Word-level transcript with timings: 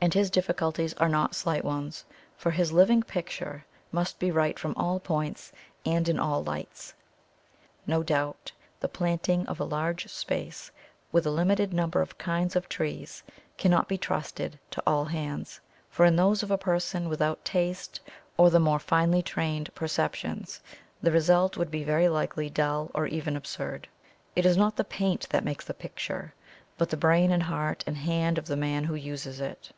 And 0.00 0.12
his 0.12 0.28
difficulties 0.28 0.92
are 0.98 1.08
not 1.08 1.34
slight 1.34 1.64
ones, 1.64 2.04
for 2.36 2.50
his 2.50 2.72
living 2.72 3.02
picture 3.02 3.64
must 3.90 4.18
be 4.18 4.30
right 4.30 4.58
from 4.58 4.74
all 4.76 5.00
points, 5.00 5.50
and 5.86 6.06
in 6.10 6.18
all 6.18 6.44
lights. 6.44 6.92
[Illustration: 7.70 7.84
WILD 7.86 7.86
JUNIPERS.] 7.86 7.86
No 7.86 8.02
doubt 8.02 8.52
the 8.80 8.88
planting 8.88 9.46
of 9.46 9.58
a 9.60 9.64
large 9.64 10.12
space 10.12 10.70
with 11.10 11.24
a 11.24 11.30
limited 11.30 11.72
number 11.72 12.02
of 12.02 12.18
kinds 12.18 12.54
of 12.54 12.68
trees 12.68 13.22
cannot 13.56 13.88
be 13.88 13.96
trusted 13.96 14.58
to 14.72 14.82
all 14.86 15.06
hands, 15.06 15.60
for 15.88 16.04
in 16.04 16.16
those 16.16 16.42
of 16.42 16.50
a 16.50 16.58
person 16.58 17.08
without 17.08 17.42
taste 17.42 17.98
or 18.36 18.50
the 18.50 18.60
more 18.60 18.78
finely 18.78 19.22
trained 19.22 19.74
perceptions 19.74 20.60
the 21.00 21.12
result 21.12 21.56
would 21.56 21.70
be 21.70 21.82
very 21.82 22.10
likely 22.10 22.50
dull 22.50 22.90
or 22.94 23.06
even 23.06 23.36
absurd. 23.36 23.88
It 24.36 24.44
is 24.44 24.58
not 24.58 24.76
the 24.76 24.84
paint 24.84 25.26
that 25.30 25.46
make 25.46 25.62
the 25.62 25.72
picture, 25.72 26.34
but 26.76 26.90
the 26.90 26.98
brain 26.98 27.30
and 27.32 27.44
heart 27.44 27.82
and 27.86 27.96
hand 27.96 28.36
of 28.36 28.44
the 28.48 28.56
man 28.58 28.84
who 28.84 28.94
uses 28.96 29.40
it. 29.40 29.70